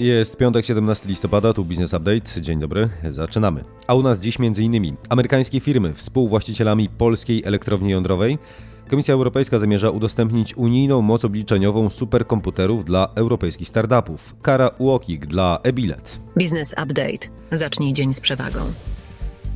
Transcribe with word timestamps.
Jest 0.00 0.36
piątek, 0.36 0.66
17 0.66 1.08
listopada, 1.08 1.52
tu 1.52 1.64
Business 1.64 1.94
Update. 1.94 2.40
Dzień 2.40 2.60
dobry, 2.60 2.88
zaczynamy. 3.10 3.64
A 3.86 3.94
u 3.94 4.02
nas 4.02 4.20
dziś 4.20 4.36
m.in. 4.40 4.96
amerykańskie 5.08 5.60
firmy 5.60 5.94
współwłaścicielami 5.94 6.88
polskiej 6.88 7.42
elektrowni 7.44 7.90
jądrowej. 7.90 8.38
Komisja 8.88 9.14
Europejska 9.14 9.58
zamierza 9.58 9.90
udostępnić 9.90 10.56
unijną 10.56 11.02
moc 11.02 11.24
obliczeniową 11.24 11.90
superkomputerów 11.90 12.84
dla 12.84 13.08
europejskich 13.14 13.68
startupów. 13.68 14.34
Kara 14.42 14.70
UOKiK 14.78 15.26
dla 15.26 15.58
e-bilet. 15.62 16.20
Business 16.36 16.72
Update. 16.72 17.28
Zacznij 17.52 17.92
dzień 17.92 18.12
z 18.12 18.20
przewagą. 18.20 18.60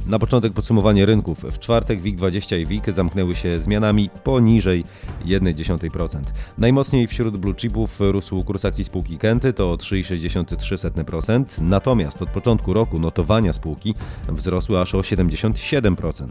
Na 0.07 0.19
początek 0.19 0.53
podsumowanie 0.53 1.07
rynków. 1.07 1.45
W 1.53 1.59
czwartek 1.59 2.03
WIG20 2.03 2.61
i 2.61 2.67
WIG 2.67 2.93
zamknęły 2.93 3.37
się 3.37 3.61
zmianami 3.61 4.11
poniżej 4.25 4.85
0,1%. 5.27 6.23
Najmocniej 6.59 7.07
wśród 7.07 7.37
blue 7.37 7.55
chipów 7.55 8.01
rósł 8.01 8.45
kurs 8.45 8.65
akcji 8.65 8.85
spółki 8.85 9.19
Kenty 9.19 9.53
to 9.53 9.73
o 9.73 9.77
3,63%, 9.77 11.45
natomiast 11.61 12.23
od 12.23 12.31
początku 12.31 12.73
roku 12.73 12.99
notowania 12.99 13.53
spółki 13.53 13.95
wzrosły 14.29 14.81
aż 14.81 14.95
o 14.95 14.99
77%. 14.99 16.27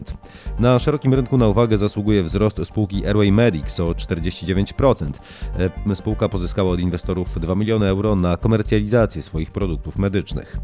Na 0.58 0.78
szerokim 0.78 1.14
rynku 1.14 1.38
na 1.38 1.48
uwagę 1.48 1.78
zasługuje 1.78 2.22
wzrost 2.22 2.60
spółki 2.64 3.06
Airway 3.06 3.32
Medics 3.32 3.80
o 3.80 3.86
49%. 3.86 5.10
E, 5.90 5.96
spółka 5.96 6.28
pozyskała 6.28 6.70
od 6.70 6.80
inwestorów 6.80 7.40
2 7.40 7.54
miliony 7.54 7.86
euro 7.86 8.16
na 8.16 8.36
komercjalizację 8.36 9.22
swoich 9.22 9.50
produktów 9.50 9.98
medycznych. 9.98 10.56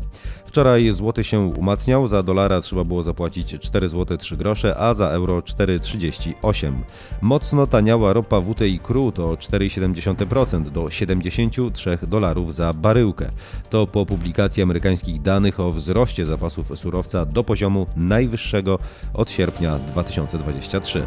Wczoraj 0.45 0.93
złoty 0.93 1.25
się 1.25 1.41
umacniał, 1.41 2.09
za 2.09 2.23
dolara 2.23 2.61
trzeba 2.61 2.85
było 2.85 3.00
zapłacić 3.03 3.55
4 3.61 3.89
zł 3.89 4.17
3 4.19 4.37
grosze, 4.37 4.77
a 4.77 4.95
za 4.95 5.09
euro 5.09 5.41
4,38. 5.41 6.73
Mocno 7.21 7.67
taniała 7.67 8.13
ropa 8.13 8.41
WTI 8.41 8.79
crude 8.79 9.25
o 9.25 9.35
4,7% 9.35 10.63
do 10.63 10.91
73 10.91 11.99
dolarów 12.03 12.55
za 12.55 12.73
baryłkę. 12.73 13.31
To 13.71 13.87
po 13.87 14.07
publikacji 14.07 14.63
amerykańskich 14.63 15.23
danych 15.23 15.61
o 15.61 15.73
wzroście 15.73 16.27
zapasów 16.27 16.79
surowca 16.79 17.25
do 17.25 17.45
poziomu 17.45 17.87
najwyższego 17.97 18.79
od 19.15 19.31
sierpnia 19.31 19.79
2023 19.79 21.03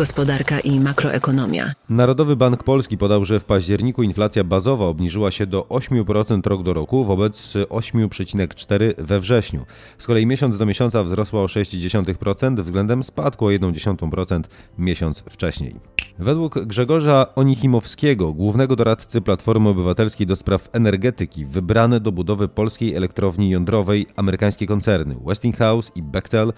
gospodarka 0.00 0.60
i 0.60 0.80
makroekonomia. 0.80 1.72
Narodowy 1.88 2.36
Bank 2.36 2.64
Polski 2.64 2.98
podał, 2.98 3.24
że 3.24 3.40
w 3.40 3.44
październiku 3.44 4.02
inflacja 4.02 4.44
bazowa 4.44 4.84
obniżyła 4.84 5.30
się 5.30 5.46
do 5.46 5.62
8% 5.62 6.46
rok 6.46 6.62
do 6.62 6.72
roku 6.72 7.04
wobec 7.04 7.54
8,4% 7.54 8.94
we 8.98 9.20
wrześniu. 9.20 9.66
Z 9.98 10.06
kolei 10.06 10.26
miesiąc 10.26 10.58
do 10.58 10.66
miesiąca 10.66 11.04
wzrosła 11.04 11.42
o 11.42 11.46
0,6% 11.46 12.60
względem 12.62 13.02
spadku 13.02 13.46
o 13.46 13.48
1,1% 13.48 14.42
miesiąc 14.78 15.24
wcześniej. 15.30 15.74
Według 16.18 16.58
Grzegorza 16.58 17.34
Onichimowskiego, 17.34 18.32
głównego 18.32 18.76
doradcy 18.76 19.20
Platformy 19.20 19.68
Obywatelskiej 19.68 20.26
do 20.26 20.36
spraw 20.36 20.68
energetyki, 20.72 21.46
wybrane 21.46 22.00
do 22.00 22.12
budowy 22.12 22.48
polskiej 22.48 22.94
elektrowni 22.94 23.50
jądrowej 23.50 24.06
amerykańskie 24.16 24.66
koncerny 24.66 25.16
Westinghouse 25.26 25.92
i 25.94 26.02
Bechtel 26.02 26.52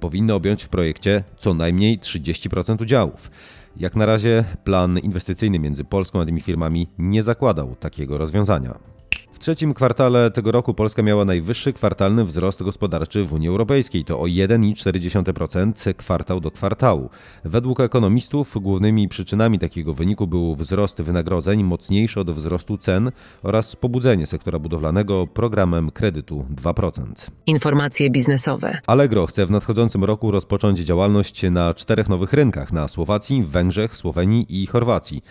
powinny 0.00 0.34
objąć 0.34 0.62
w 0.62 0.68
projekcie 0.68 1.24
co 1.38 1.54
najmniej 1.54 1.98
30% 1.98 2.82
udziałów. 2.82 3.30
Jak 3.76 3.96
na 3.96 4.06
razie 4.06 4.44
plan 4.64 4.98
inwestycyjny 4.98 5.58
między 5.58 5.84
Polską 5.84 6.20
a 6.20 6.24
tymi 6.24 6.40
firmami 6.40 6.88
nie 6.98 7.22
zakładał 7.22 7.76
takiego 7.76 8.18
rozwiązania. 8.18 8.97
W 9.38 9.40
trzecim 9.40 9.74
kwartale 9.74 10.30
tego 10.30 10.52
roku 10.52 10.74
Polska 10.74 11.02
miała 11.02 11.24
najwyższy 11.24 11.72
kwartalny 11.72 12.24
wzrost 12.24 12.62
gospodarczy 12.62 13.24
w 13.24 13.32
Unii 13.32 13.48
Europejskiej. 13.48 14.04
To 14.04 14.20
o 14.20 14.24
1,4% 14.24 15.94
kwartał 15.94 16.40
do 16.40 16.50
kwartału. 16.50 17.10
Według 17.44 17.80
ekonomistów 17.80 18.56
głównymi 18.60 19.08
przyczynami 19.08 19.58
takiego 19.58 19.94
wyniku 19.94 20.26
był 20.26 20.54
wzrost 20.56 21.02
wynagrodzeń 21.02 21.62
mocniejszy 21.64 22.20
od 22.20 22.30
wzrostu 22.30 22.78
cen 22.78 23.10
oraz 23.42 23.76
pobudzenie 23.76 24.26
sektora 24.26 24.58
budowlanego 24.58 25.26
programem 25.26 25.90
kredytu 25.90 26.44
2%. 26.62 27.30
Informacje 27.46 28.10
biznesowe. 28.10 28.78
Allegro 28.86 29.26
chce 29.26 29.46
w 29.46 29.50
nadchodzącym 29.50 30.04
roku 30.04 30.30
rozpocząć 30.30 30.78
działalność 30.78 31.42
na 31.50 31.74
czterech 31.74 32.08
nowych 32.08 32.32
rynkach 32.32 32.72
na 32.72 32.88
Słowacji, 32.88 33.42
Węgrzech, 33.42 33.96
Słowenii 33.96 34.62
i 34.62 34.66
Chorwacji. 34.66 35.22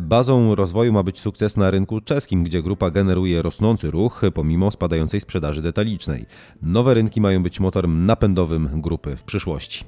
Bazą 0.00 0.54
rozwoju 0.54 0.92
ma 0.92 1.02
być 1.02 1.20
sukces 1.20 1.56
na 1.56 1.70
rynku 1.70 2.00
czeskim, 2.00 2.44
gdzie 2.44 2.62
grupa 2.62 2.90
generuje 2.90 3.42
rosnący 3.42 3.90
ruch 3.90 4.22
pomimo 4.34 4.70
spadającej 4.70 5.20
sprzedaży 5.20 5.62
detalicznej. 5.62 6.26
Nowe 6.62 6.94
rynki 6.94 7.20
mają 7.20 7.42
być 7.42 7.60
motorem 7.60 8.06
napędowym 8.06 8.68
grupy 8.80 9.16
w 9.16 9.22
przyszłości. 9.22 9.84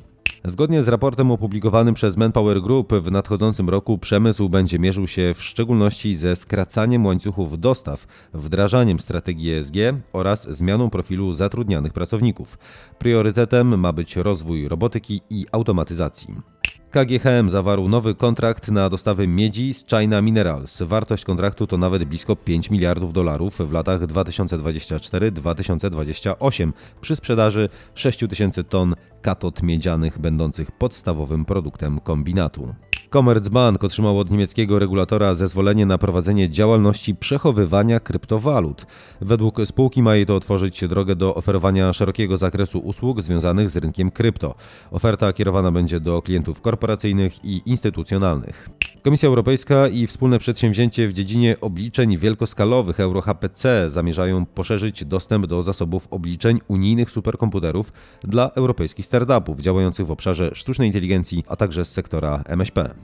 Zgodnie 0.46 0.82
z 0.82 0.88
raportem 0.88 1.30
opublikowanym 1.30 1.94
przez 1.94 2.16
Manpower 2.16 2.62
Group 2.62 2.92
w 2.92 3.10
nadchodzącym 3.10 3.68
roku 3.68 3.98
przemysł 3.98 4.48
będzie 4.48 4.78
mierzył 4.78 5.06
się 5.06 5.34
w 5.34 5.42
szczególności 5.42 6.14
ze 6.14 6.36
skracaniem 6.36 7.06
łańcuchów 7.06 7.60
dostaw, 7.60 8.06
wdrażaniem 8.34 9.00
strategii 9.00 9.52
ESG 9.52 9.76
oraz 10.12 10.56
zmianą 10.56 10.90
profilu 10.90 11.34
zatrudnianych 11.34 11.92
pracowników. 11.92 12.58
Priorytetem 12.98 13.80
ma 13.80 13.92
być 13.92 14.16
rozwój 14.16 14.68
robotyki 14.68 15.20
i 15.30 15.46
automatyzacji. 15.52 16.53
KGHM 16.94 17.50
zawarł 17.50 17.88
nowy 17.88 18.14
kontrakt 18.14 18.68
na 18.68 18.88
dostawy 18.88 19.26
miedzi 19.26 19.74
z 19.74 19.86
China 19.86 20.22
Minerals. 20.22 20.82
Wartość 20.82 21.24
kontraktu 21.24 21.66
to 21.66 21.78
nawet 21.78 22.04
blisko 22.04 22.36
5 22.36 22.70
miliardów 22.70 23.12
dolarów 23.12 23.58
w 23.58 23.72
latach 23.72 24.00
2024-2028 24.00 26.72
przy 27.00 27.16
sprzedaży 27.16 27.68
6 27.94 28.18
tysięcy 28.18 28.64
ton 28.64 28.94
katod 29.22 29.62
miedzianych 29.62 30.18
będących 30.18 30.72
podstawowym 30.72 31.44
produktem 31.44 32.00
kombinatu. 32.00 32.74
Commerzbank 33.14 33.84
otrzymał 33.84 34.18
od 34.18 34.30
niemieckiego 34.30 34.78
regulatora 34.78 35.34
zezwolenie 35.34 35.86
na 35.86 35.98
prowadzenie 35.98 36.50
działalności 36.50 37.14
przechowywania 37.14 38.00
kryptowalut. 38.00 38.86
Według 39.20 39.58
spółki 39.64 40.02
ma 40.02 40.14
jej 40.14 40.26
to 40.26 40.36
otworzyć 40.36 40.88
drogę 40.88 41.16
do 41.16 41.34
oferowania 41.34 41.92
szerokiego 41.92 42.36
zakresu 42.36 42.78
usług 42.78 43.22
związanych 43.22 43.70
z 43.70 43.76
rynkiem 43.76 44.10
krypto. 44.10 44.54
Oferta 44.90 45.32
kierowana 45.32 45.70
będzie 45.70 46.00
do 46.00 46.22
klientów 46.22 46.60
korporacyjnych 46.60 47.44
i 47.44 47.62
instytucjonalnych. 47.66 48.68
Komisja 49.04 49.28
Europejska 49.28 49.88
i 49.88 50.06
wspólne 50.06 50.38
przedsięwzięcie 50.38 51.08
w 51.08 51.12
dziedzinie 51.12 51.56
obliczeń 51.60 52.18
wielkoskalowych 52.18 53.00
EuroHPC 53.00 53.90
zamierzają 53.90 54.46
poszerzyć 54.46 55.04
dostęp 55.04 55.46
do 55.46 55.62
zasobów 55.62 56.08
obliczeń 56.10 56.60
unijnych 56.68 57.10
superkomputerów 57.10 57.92
dla 58.22 58.50
europejskich 58.50 59.06
startupów 59.06 59.60
działających 59.60 60.06
w 60.06 60.10
obszarze 60.10 60.50
sztucznej 60.54 60.88
inteligencji, 60.88 61.44
a 61.48 61.56
także 61.56 61.84
z 61.84 61.92
sektora 61.92 62.42
MŚP. 62.46 62.94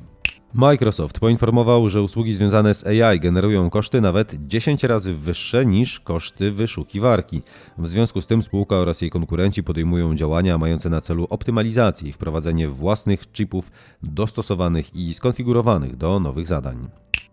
Microsoft 0.55 1.21
poinformował, 1.21 1.89
że 1.89 2.03
usługi 2.03 2.33
związane 2.33 2.75
z 2.75 2.87
AI 2.87 3.21
generują 3.21 3.71
koszty 3.71 4.01
nawet 4.01 4.37
10 4.47 4.85
razy 4.85 5.15
wyższe 5.15 5.67
niż 5.67 6.01
koszty 6.01 6.53
wyszukiwarki. 6.53 7.43
W 7.79 7.89
związku 7.89 8.21
z 8.21 8.27
tym 8.27 8.43
spółka 8.43 8.77
oraz 8.77 9.01
jej 9.01 9.11
konkurenci 9.11 9.63
podejmują 9.63 10.17
działania 10.17 10.59
mające 10.59 10.91
na 10.91 11.01
celu 11.01 11.27
optymalizację 11.31 12.09
i 12.09 12.13
wprowadzenie 12.13 12.69
własnych 12.69 13.33
chipów 13.33 13.71
dostosowanych 14.03 14.97
i 14.97 15.15
skonfigurowanych 15.15 15.97
do 15.97 16.21
nowych 16.21 16.47
zadań. 16.47 16.89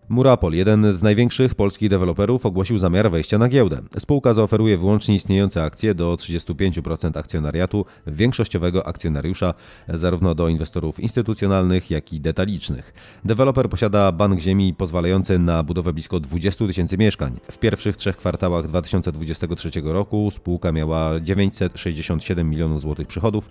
Murapol, 0.09 0.53
jeden 0.53 0.94
z 0.94 1.03
największych 1.03 1.56
polskich 1.56 1.90
deweloperów, 1.90 2.45
ogłosił 2.45 2.78
zamiar 2.78 3.12
wejścia 3.12 3.38
na 3.38 3.50
giełdę. 3.50 3.81
Spółka 4.00 4.34
zaoferuje 4.34 4.78
wyłącznie 4.78 5.16
istniejące 5.16 5.63
akcje 5.63 5.95
do 5.95 6.16
35% 6.16 7.19
akcjonariatu 7.19 7.85
większościowego 8.07 8.88
akcjonariusza, 8.88 9.53
zarówno 9.88 10.35
do 10.35 10.50
inwestorów 10.50 11.00
instytucjonalnych, 11.00 11.91
jak 11.91 12.13
i 12.13 12.22
detalicznych. 12.22 12.94
Deweloper 13.25 13.69
posiada 13.69 14.12
bank 14.12 14.40
ziemi 14.40 14.73
pozwalający 14.73 15.40
na 15.40 15.63
budowę 15.63 15.94
blisko 15.94 16.19
20 16.19 16.68
tysięcy 16.68 16.97
mieszkań. 16.97 17.39
W 17.51 17.57
pierwszych 17.57 17.97
trzech 17.97 18.18
kwartałach 18.18 18.68
2023 18.68 19.72
roku 19.84 20.31
spółka 20.31 20.72
miała 20.72 21.19
967 21.19 22.50
milionów 22.50 22.81
złotych 22.81 23.07
przychodów 23.07 23.50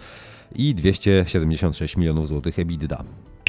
i 0.54 0.74
276 0.74 1.96
milionów 1.96 2.28
złotych 2.28 2.58
EBITDA. 2.58 3.04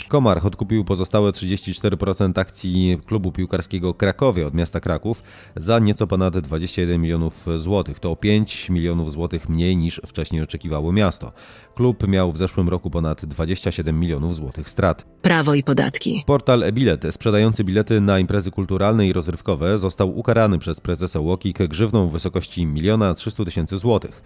Komar 0.08 0.40
odkupił 0.44 0.86
pozostałe 0.86 1.32
34% 1.32 2.40
akcji 2.40 3.00
klubu 3.06 3.32
piłkarskiego 3.32 3.94
Krakowie 3.94 4.48
od 4.48 4.54
miasta 4.54 4.80
Kraków 4.80 5.24
za 5.56 5.80
nieco 5.80 6.08
ponad 6.08 6.38
21 6.38 7.02
milionów 7.02 7.46
złotych. 7.56 8.00
To 8.00 8.12
o 8.12 8.16
5 8.16 8.70
milionów 8.70 9.12
złotych 9.12 9.50
mniej 9.50 9.78
niż 9.78 10.02
wcześniej 10.06 10.42
oczekiwało 10.42 10.92
miasto. 10.92 11.32
Klub 11.76 12.08
miał 12.08 12.32
w 12.32 12.38
zeszłym 12.38 12.70
roku 12.70 12.90
ponad 12.90 13.26
27 13.26 14.00
milionów 14.00 14.36
złotych 14.36 14.70
strat. 14.70 15.08
Prawo 15.22 15.54
i 15.54 15.64
podatki. 15.64 16.24
Portal 16.26 16.64
e-bilet 16.64 17.06
sprzedający 17.12 17.64
bilety 17.64 18.02
na 18.02 18.20
imprezy 18.20 18.52
kulturalne 18.52 19.08
i 19.08 19.14
rozrywkowe 19.14 19.80
został 19.80 20.18
ukarany 20.20 20.60
przez 20.60 20.80
prezesa 20.80 21.20
Łokik 21.20 21.58
grzywną 21.68 22.08
w 22.08 22.12
wysokości 22.12 22.68
1 22.76 23.16
300 23.16 23.46
tysięcy 23.46 23.78
złotych. 23.78 24.22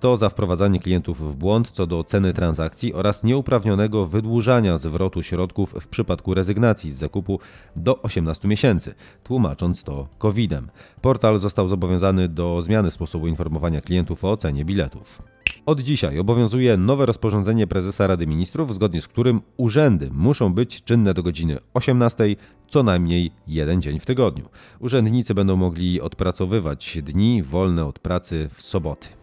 To 0.00 0.16
za 0.16 0.28
wprowadzanie 0.28 0.80
klientów 0.80 1.32
w 1.32 1.36
błąd 1.36 1.70
co 1.70 1.86
do 1.86 2.04
ceny 2.04 2.32
transakcji 2.32 2.94
oraz 2.94 3.24
nieuprawnionego 3.24 4.06
wydłużania 4.06 4.78
zwrotu 5.18 5.22
środków 5.22 5.74
w 5.80 5.88
przypadku 5.88 6.34
rezygnacji 6.34 6.90
z 6.90 6.96
zakupu 6.96 7.40
do 7.76 8.02
18 8.02 8.48
miesięcy, 8.48 8.94
tłumacząc 9.24 9.84
to 9.84 10.08
COVID-em. 10.18 10.70
Portal 11.00 11.38
został 11.38 11.68
zobowiązany 11.68 12.28
do 12.28 12.62
zmiany 12.62 12.90
sposobu 12.90 13.26
informowania 13.26 13.80
klientów 13.80 14.24
o 14.24 14.36
cenie 14.36 14.64
biletów. 14.64 15.22
Od 15.66 15.80
dzisiaj 15.80 16.18
obowiązuje 16.18 16.76
nowe 16.76 17.06
rozporządzenie 17.06 17.66
prezesa 17.66 18.06
Rady 18.06 18.26
Ministrów, 18.26 18.74
zgodnie 18.74 19.00
z 19.00 19.08
którym 19.08 19.40
urzędy 19.56 20.10
muszą 20.12 20.54
być 20.54 20.84
czynne 20.84 21.14
do 21.14 21.22
godziny 21.22 21.58
18 21.74 22.36
co 22.68 22.82
najmniej 22.82 23.30
jeden 23.46 23.82
dzień 23.82 24.00
w 24.00 24.06
tygodniu. 24.06 24.48
Urzędnicy 24.80 25.34
będą 25.34 25.56
mogli 25.56 26.00
odpracowywać 26.00 26.98
dni 27.02 27.42
wolne 27.42 27.84
od 27.84 27.98
pracy 27.98 28.48
w 28.52 28.62
soboty. 28.62 29.17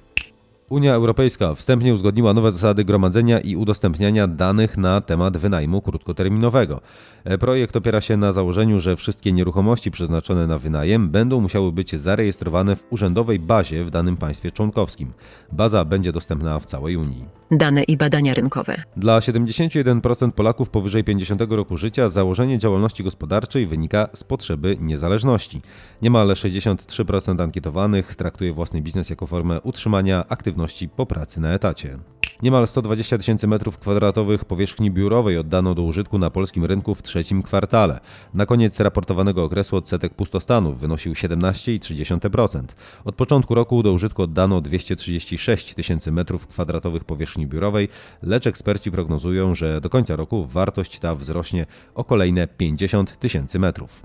Unia 0.69 0.93
Europejska 0.93 1.55
wstępnie 1.55 1.93
uzgodniła 1.93 2.33
nowe 2.33 2.51
zasady 2.51 2.85
gromadzenia 2.85 3.39
i 3.39 3.55
udostępniania 3.55 4.27
danych 4.27 4.77
na 4.77 5.01
temat 5.01 5.37
wynajmu 5.37 5.81
krótkoterminowego. 5.81 6.81
Projekt 7.39 7.75
opiera 7.75 8.01
się 8.01 8.17
na 8.17 8.31
założeniu, 8.31 8.79
że 8.79 8.95
wszystkie 8.95 9.31
nieruchomości 9.31 9.91
przeznaczone 9.91 10.47
na 10.47 10.59
wynajem 10.59 11.09
będą 11.09 11.41
musiały 11.41 11.71
być 11.71 11.95
zarejestrowane 11.95 12.75
w 12.75 12.85
urzędowej 12.89 13.39
bazie 13.39 13.83
w 13.83 13.89
danym 13.89 14.17
państwie 14.17 14.51
członkowskim. 14.51 15.13
Baza 15.51 15.85
będzie 15.85 16.11
dostępna 16.11 16.59
w 16.59 16.65
całej 16.65 16.97
Unii. 16.97 17.25
Dane 17.51 17.83
i 17.83 17.97
badania 17.97 18.33
rynkowe. 18.33 18.83
Dla 18.97 19.19
71% 19.19 20.31
Polaków 20.31 20.69
powyżej 20.69 21.03
50 21.03 21.41
roku 21.49 21.77
życia 21.77 22.09
założenie 22.09 22.59
działalności 22.59 23.03
gospodarczej 23.03 23.67
wynika 23.67 24.07
z 24.13 24.23
potrzeby 24.23 24.77
niezależności. 24.79 25.61
Niemal 26.01 26.27
63% 26.27 27.41
ankietowanych 27.41 28.15
traktuje 28.15 28.53
własny 28.53 28.81
biznes 28.81 29.09
jako 29.09 29.27
formę 29.27 29.61
utrzymania 29.61 30.25
aktywności 30.29 30.89
po 30.89 31.05
pracy 31.05 31.39
na 31.39 31.53
etacie. 31.53 31.97
Niemal 32.43 32.67
120 32.67 33.17
tysięcy 33.17 33.47
metrów 33.47 33.77
kwadratowych 33.77 34.45
powierzchni 34.45 34.91
biurowej 34.91 35.37
oddano 35.37 35.75
do 35.75 35.83
użytku 35.83 36.17
na 36.17 36.29
polskim 36.29 36.65
rynku 36.65 36.95
w 36.95 37.03
trzecim 37.03 37.43
kwartale. 37.43 37.99
Na 38.33 38.45
koniec 38.45 38.79
raportowanego 38.79 39.43
okresu 39.43 39.75
odsetek 39.75 40.13
pustostanów 40.13 40.79
wynosił 40.79 41.13
17,3%. 41.13 42.63
Od 43.05 43.15
początku 43.15 43.55
roku 43.55 43.83
do 43.83 43.93
użytku 43.93 44.21
oddano 44.21 44.61
236 44.61 45.73
tysięcy 45.73 46.11
metrów 46.11 46.47
kwadratowych 46.47 47.03
powierzchni 47.03 47.47
biurowej, 47.47 47.89
lecz 48.21 48.47
eksperci 48.47 48.91
prognozują, 48.91 49.55
że 49.55 49.81
do 49.81 49.89
końca 49.89 50.15
roku 50.15 50.45
wartość 50.45 50.99
ta 50.99 51.15
wzrośnie 51.15 51.65
o 51.93 52.03
kolejne 52.03 52.47
50 52.47 53.19
tysięcy 53.19 53.59
metrów. 53.59 54.01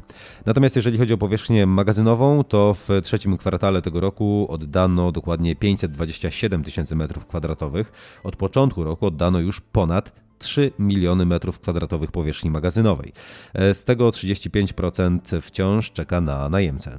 Natomiast 0.46 0.76
jeżeli 0.76 0.98
chodzi 0.98 1.12
o 1.12 1.18
powierzchnię 1.18 1.66
magazynową, 1.66 2.44
to 2.44 2.74
w 2.74 2.88
trzecim 3.02 3.36
kwartale 3.36 3.82
tego 3.82 4.00
roku 4.00 4.46
oddano 4.50 5.12
dokładnie 5.12 5.56
527 5.56 6.64
tysięcy 6.64 6.96
metrów 6.96 7.26
kwadratowych. 7.26 8.19
Od 8.24 8.36
początku 8.36 8.84
roku 8.84 9.06
oddano 9.06 9.38
już 9.38 9.60
ponad 9.60 10.12
3 10.38 10.72
miliony 10.78 11.26
metrów 11.26 11.60
kwadratowych 11.60 12.12
powierzchni 12.12 12.50
magazynowej. 12.50 13.12
Z 13.54 13.84
tego 13.84 14.10
35% 14.10 15.40
wciąż 15.40 15.92
czeka 15.92 16.20
na 16.20 16.48
najemcę. 16.48 16.98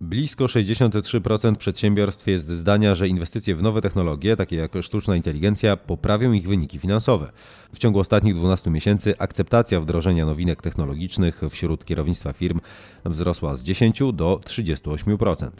Blisko 0.00 0.44
63% 0.44 1.56
przedsiębiorstw 1.56 2.26
jest 2.26 2.50
zdania, 2.50 2.94
że 2.94 3.08
inwestycje 3.08 3.56
w 3.56 3.62
nowe 3.62 3.80
technologie, 3.80 4.36
takie 4.36 4.56
jak 4.56 4.72
sztuczna 4.82 5.16
inteligencja, 5.16 5.76
poprawią 5.76 6.32
ich 6.32 6.48
wyniki 6.48 6.78
finansowe. 6.78 7.32
W 7.74 7.78
ciągu 7.78 7.98
ostatnich 7.98 8.34
12 8.34 8.70
miesięcy 8.70 9.18
akceptacja 9.18 9.80
wdrożenia 9.80 10.26
nowinek 10.26 10.62
technologicznych 10.62 11.40
wśród 11.50 11.84
kierownictwa 11.84 12.32
firm 12.32 12.60
wzrosła 13.04 13.56
z 13.56 13.62
10 13.62 14.02
do 14.12 14.40
38%. 14.44 15.50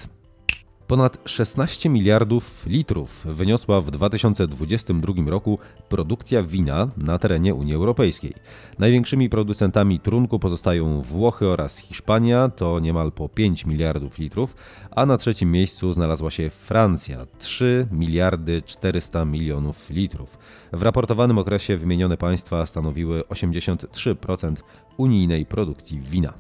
Ponad 0.87 1.19
16 1.25 1.89
miliardów 1.89 2.67
litrów 2.67 3.27
wyniosła 3.27 3.81
w 3.81 3.91
2022 3.91 5.31
roku 5.31 5.59
produkcja 5.89 6.43
wina 6.43 6.89
na 6.97 7.19
terenie 7.19 7.55
Unii 7.55 7.75
Europejskiej. 7.75 8.33
Największymi 8.79 9.31
producentami 9.31 10.01
trunku 10.01 10.39
pozostają 10.39 11.03
Włochy 11.03 11.47
oraz 11.47 11.79
Hiszpania, 11.79 12.49
to 12.49 12.81
niemal 12.81 13.13
po 13.13 13.29
5 13.29 13.67
miliardów 13.67 14.19
litrów, 14.19 14.57
a 14.91 15.07
na 15.07 15.17
trzecim 15.17 15.51
miejscu 15.53 15.93
znalazła 15.93 16.31
się 16.31 16.51
Francja 16.51 17.27
3 17.39 17.89
miliardy 17.93 18.63
400 18.63 19.25
milionów 19.25 19.91
litrów. 19.91 20.39
W 20.73 20.83
raportowanym 20.83 21.39
okresie 21.39 21.77
wymienione 21.77 22.17
państwa 22.17 22.67
stanowiły 22.67 23.21
83% 23.21 24.55
unijnej 24.97 25.47
produkcji 25.47 26.01
wina. 26.01 26.33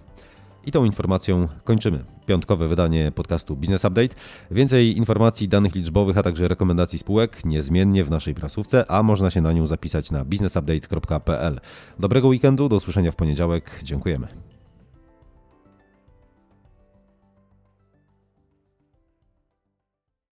I 0.66 0.72
tą 0.72 0.84
informacją 0.84 1.48
kończymy 1.64 2.04
piątkowe 2.26 2.68
wydanie 2.68 3.12
podcastu 3.14 3.56
Business 3.56 3.84
Update. 3.84 4.14
Więcej 4.50 4.96
informacji, 4.96 5.48
danych 5.48 5.74
liczbowych, 5.74 6.18
a 6.18 6.22
także 6.22 6.48
rekomendacji 6.48 6.98
spółek 6.98 7.44
niezmiennie 7.44 8.04
w 8.04 8.10
naszej 8.10 8.34
prasówce, 8.34 8.90
a 8.90 9.02
można 9.02 9.30
się 9.30 9.40
na 9.40 9.52
nią 9.52 9.66
zapisać 9.66 10.10
na 10.10 10.24
businessupdate.pl. 10.24 11.60
Dobrego 11.98 12.28
weekendu, 12.28 12.68
do 12.68 12.76
usłyszenia 12.76 13.12
w 13.12 13.16
poniedziałek. 13.16 13.80
Dziękujemy. 13.82 14.51